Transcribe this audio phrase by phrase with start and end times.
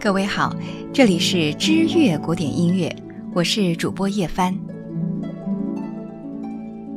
[0.00, 0.56] 各位好，
[0.94, 2.90] 这里是知乐古典音乐，
[3.34, 4.58] 我是主播叶帆。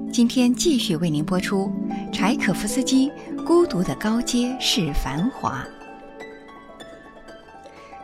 [0.09, 1.69] 今天继续为您播出
[2.13, 3.09] 柴可夫斯基
[3.43, 5.65] 《孤独的高阶是繁华》。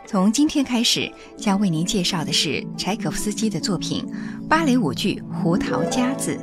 [0.05, 4.05] 从今天开始，将为您介绍的是柴可夫斯基的作品
[4.49, 6.35] 《芭蕾舞剧《胡桃夹子》。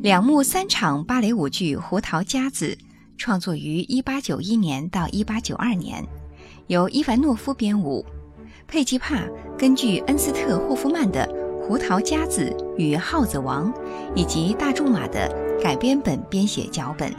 [0.00, 2.66] 两幕三场芭蕾舞剧《胡桃夹子》
[3.16, 6.06] 创作于1891年到1892年，
[6.68, 8.06] 由伊凡诺夫编舞，
[8.68, 9.24] 佩吉帕
[9.58, 11.26] 根据恩斯特霍夫曼的
[11.66, 13.74] 《胡桃夹子与耗子王》
[14.14, 15.28] 以及大仲马的
[15.60, 17.12] 改编本编写脚本。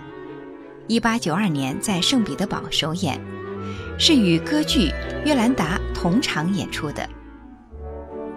[0.88, 3.20] 1892年在圣彼得堡首演，
[3.98, 4.88] 是与歌剧
[5.26, 7.06] 《约兰达》同场演出的。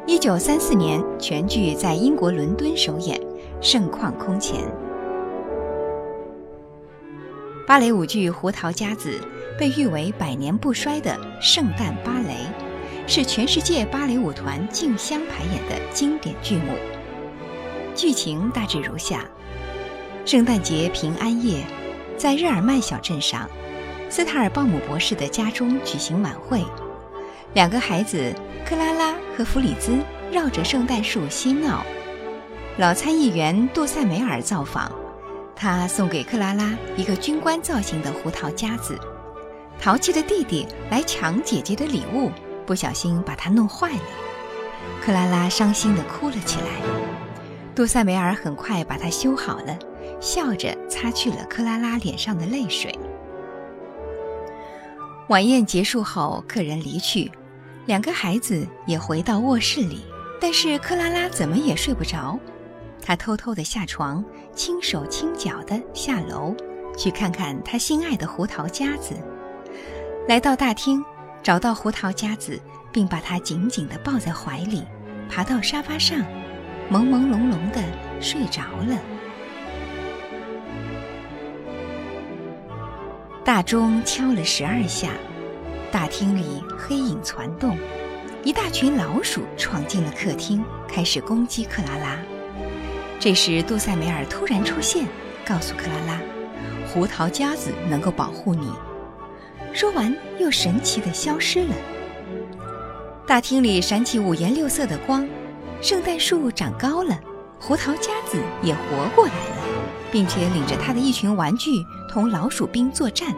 [0.08, 3.20] 1934年全剧在英国伦敦首演。
[3.62, 4.60] 盛况空前。
[7.64, 9.20] 芭蕾舞剧《胡桃夹子》
[9.58, 12.38] 被誉为百年不衰的圣诞芭蕾，
[13.06, 16.74] 是全世界芭蕾舞团竞相排演的经典剧目。
[17.94, 19.24] 剧情大致如下：
[20.24, 21.64] 圣诞节平安夜，
[22.16, 23.48] 在日耳曼小镇上，
[24.10, 26.64] 斯塔尔鲍姆博士的家中举行晚会，
[27.54, 28.34] 两个孩子
[28.66, 29.92] 克拉拉和弗里兹
[30.32, 31.84] 绕着圣诞树嬉闹。
[32.78, 34.90] 老参议员杜塞梅尔造访，
[35.54, 38.98] 他送给克拉拉一个军官造型的胡桃夹子。
[39.78, 42.30] 淘气的弟弟来抢姐姐的礼物，
[42.64, 44.00] 不小心把它弄坏了。
[45.04, 46.66] 克拉拉伤心地哭了起来。
[47.74, 49.78] 杜塞梅尔很快把它修好了，
[50.18, 52.98] 笑着擦去了克拉拉脸上的泪水。
[55.28, 57.30] 晚宴结束后，客人离去，
[57.84, 60.06] 两个孩子也回到卧室里，
[60.40, 62.38] 但是克拉拉怎么也睡不着。
[63.04, 64.24] 他偷偷地下床，
[64.54, 66.54] 轻手轻脚地下楼，
[66.96, 69.14] 去看看他心爱的胡桃夹子。
[70.28, 71.04] 来到大厅，
[71.42, 72.60] 找到胡桃夹子，
[72.92, 74.84] 并把它紧紧地抱在怀里，
[75.28, 76.20] 爬到沙发上，
[76.90, 77.82] 朦朦胧胧地
[78.20, 78.96] 睡着了。
[83.44, 85.10] 大钟敲了十二下，
[85.90, 87.76] 大厅里黑影攒动，
[88.44, 92.16] 一大群老鼠闯进了客厅，开始攻击克拉拉。
[93.22, 95.06] 这时，杜塞梅尔突然出现，
[95.46, 96.20] 告诉克拉拉
[96.90, 98.68] ：“胡桃夹子能够保护你。”
[99.72, 101.74] 说完，又神奇地消失了。
[103.24, 105.24] 大厅里闪起五颜六色的光，
[105.80, 107.16] 圣诞树长高了，
[107.60, 109.62] 胡桃夹子也活过来了，
[110.10, 111.70] 并且领着他的一群玩具
[112.10, 113.32] 同老鼠兵作战。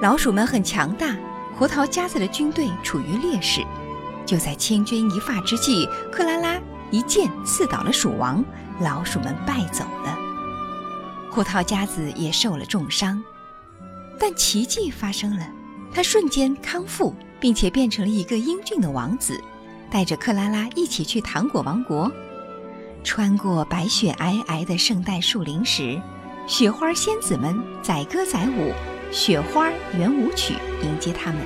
[0.00, 1.14] 老鼠们很强大，
[1.58, 3.60] 胡桃夹子的军队处于劣势。
[4.24, 6.58] 就在千钧一发之际，克拉拉
[6.90, 8.44] 一剑刺倒了鼠王。
[8.80, 10.16] 老鼠们败走了，
[11.32, 13.20] 胡桃夹子也受了重伤，
[14.20, 15.44] 但奇迹发生了，
[15.92, 19.42] 他瞬间康复，并且变成了一个英俊的王子，
[19.90, 22.08] 带着克拉拉一起去糖果王国。
[23.02, 26.00] 穿过白雪皑皑的圣诞树林时，
[26.46, 28.72] 雪花仙子们载歌载舞，
[29.10, 31.40] 雪花圆舞曲迎接他们。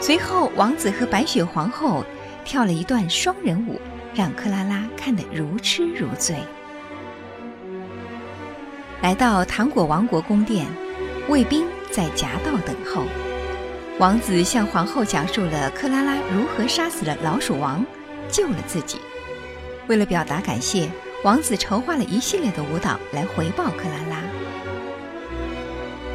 [0.00, 2.04] 随后，王子和白雪皇后
[2.50, 3.80] 跳了一段双人舞。
[4.12, 6.36] 让克拉拉看得如痴如醉。
[9.02, 10.66] 来到糖果王国宫殿，
[11.28, 13.04] 卫兵在夹道等候。
[14.00, 17.86] 王子向皇后讲述了克拉拉如何杀死了老鼠王，
[18.28, 18.98] 救了自己。
[19.86, 20.90] 为了表达感谢，
[21.22, 24.22] 王子筹划了一系列的舞蹈来回报克拉拉。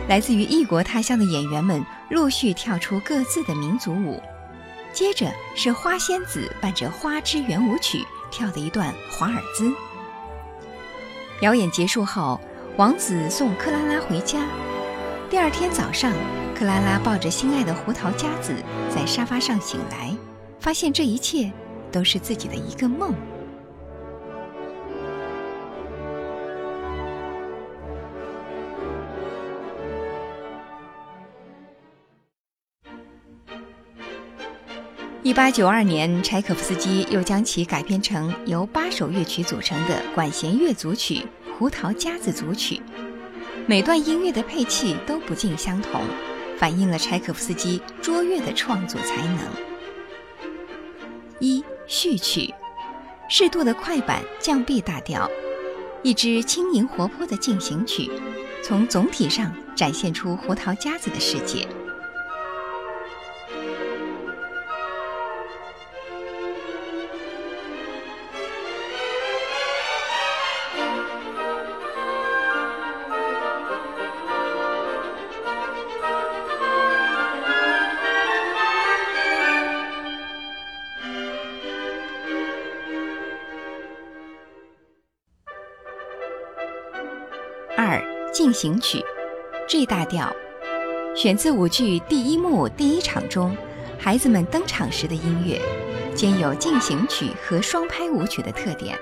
[0.09, 4.21] 来自于异国他乡的演员们陆续跳出各自的民族舞。
[4.95, 9.69] 接着是花仙子伴着花之圆舞曲跳的一段华尔兹。
[11.37, 12.39] 表演结束后，
[12.77, 14.47] 王子送克拉拉回家。
[15.29, 16.13] 第二天早上，
[16.57, 18.55] 克拉拉抱着心爱的胡桃夹子
[18.89, 20.15] 在沙发上醒来，
[20.61, 21.51] 发现这一切
[21.91, 23.13] 都是自己的一个梦。
[35.25, 41.15] 一八九二年，柴可夫斯基又将其改编成由八首乐曲组成的管弦乐组曲
[41.57, 42.75] 《胡桃夹子组曲》。
[43.65, 46.03] 每段音乐的配器都不尽相同，
[46.59, 49.39] 反映了柴可夫斯基卓越的创作才能。
[51.39, 52.53] 一序曲，
[53.27, 55.27] 适度的快板降 B 大调，
[56.03, 58.11] 一支轻盈活泼的进行曲，
[58.63, 61.67] 从总体上展现出胡桃夹子的世界。
[88.55, 89.03] 行曲
[89.67, 90.33] ，G 大调，
[91.13, 93.55] 选自舞剧第一幕第一场中
[93.99, 95.61] 孩子们登场时的音乐，
[96.15, 98.97] 兼有进行曲和双拍舞曲的特点。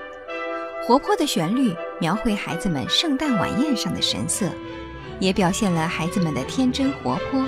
[0.84, 4.46] 活泼的旋律描绘孩子们圣诞晚宴上的神色，
[5.20, 7.40] 也表现了孩子们的天真活泼。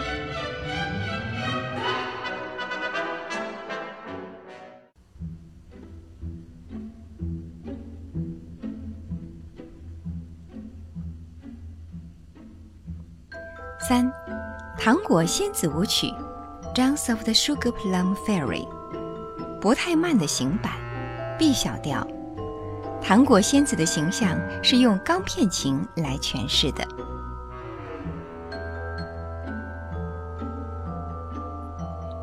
[13.89, 14.13] 三，
[14.77, 16.09] 糖果仙子舞曲，
[16.75, 18.67] 《Dance of the Sugar Plum Fairy》，
[19.61, 20.73] 不太慢的行板
[21.39, 22.05] ，B 小调。
[23.01, 26.85] 糖果仙子的形象是用钢片琴来诠释的。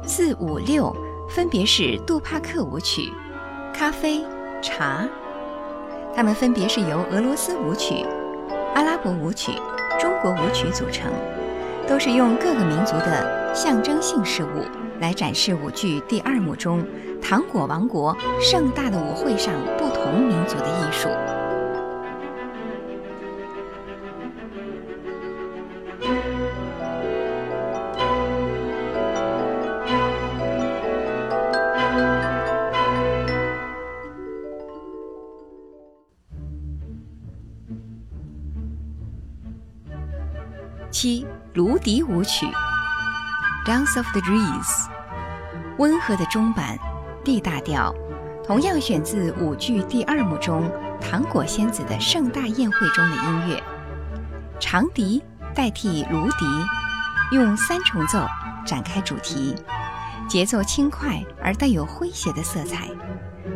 [0.05, 0.93] 四五六
[1.29, 3.09] 分别是杜帕克舞曲、
[3.73, 4.25] 咖啡、
[4.61, 5.07] 茶，
[6.13, 8.05] 它们分别是由俄罗斯舞曲、
[8.75, 9.53] 阿拉伯舞曲、
[9.97, 11.09] 中国舞曲组成。
[11.93, 14.65] 都是用各个民族的象征性事物
[14.99, 16.83] 来展示舞剧第二幕中
[17.21, 21.07] 糖果王国盛大的舞会上不同民族的艺术。
[40.89, 41.27] 七。
[41.53, 42.47] 芦笛舞曲，
[43.63, 44.85] 《Dance of the Reeds》，
[45.77, 46.79] 温和的中板
[47.23, 47.93] ，D 大调，
[48.43, 50.67] 同样选自舞剧第二幕中
[50.99, 53.63] 糖果仙子的盛大宴会中的音乐。
[54.59, 55.21] 长笛
[55.53, 56.45] 代替芦笛，
[57.33, 58.25] 用三重奏
[58.65, 59.53] 展开主题，
[60.27, 62.87] 节奏轻快而带有诙谐的色彩，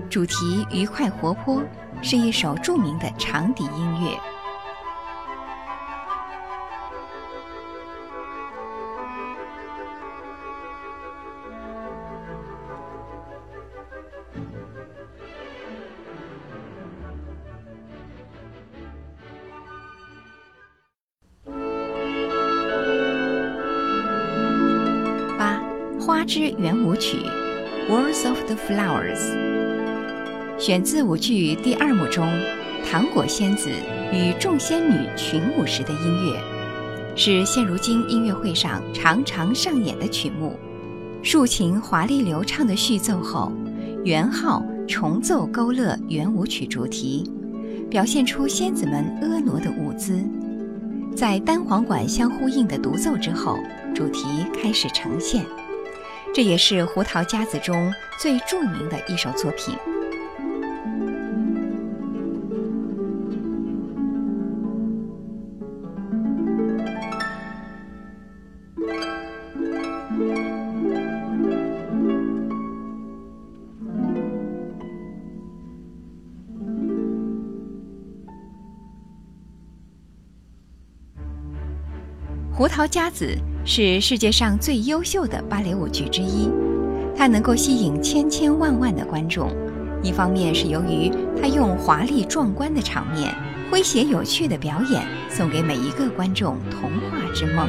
[0.08, 1.64] 主题愉快活泼，
[2.04, 4.16] 是一首著名的长笛音乐。
[26.58, 27.18] 圆舞曲，
[27.92, 29.20] 《Words of the Flowers》，
[30.60, 32.28] 选自舞剧第二幕中
[32.84, 33.70] 糖果仙子
[34.12, 36.40] 与众仙女群舞时的音乐，
[37.16, 40.58] 是现如今音乐会上常常上演的曲目。
[41.22, 43.52] 竖琴华丽流畅的序奏后，
[44.04, 47.32] 圆号重奏勾勒圆舞曲主题，
[47.88, 50.20] 表现出仙子们婀娜的舞姿。
[51.16, 53.60] 在单簧管相呼应的独奏之后，
[53.94, 54.26] 主题
[54.60, 55.46] 开始呈现。
[56.38, 57.92] 这也是胡桃夹子中
[58.22, 59.76] 最著名的一首作品。
[82.78, 83.36] 胡桃夹子。
[83.66, 86.48] 是世界上最优秀的芭蕾舞剧之一，
[87.18, 89.50] 它能够吸引千千万万的观众。
[90.04, 93.34] 一方面是由于它用华丽壮观的场面、
[93.72, 97.68] 诙谐有趣的表演，送给每一个观众童话之梦；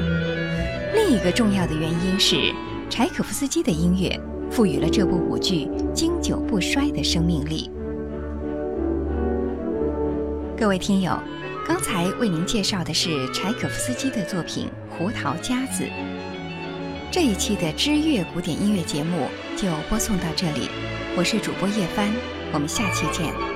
[0.95, 2.53] 另一个重要的原因是
[2.91, 7.71] 柴可夫斯基的音乐赋予了这部舞剧经久不衰的生命力。
[10.55, 11.19] 各位听友。
[11.67, 14.67] 刚才为您介绍的是柴可夫斯基的作品
[14.99, 15.85] 《胡桃夹子》。
[17.11, 20.69] 这一期的知乐古典音乐节目就播送到这里，
[21.17, 22.13] 我是主播叶帆，
[22.53, 23.48] 我们下期见。